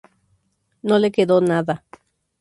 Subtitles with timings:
[0.81, 1.83] No le quedó nada.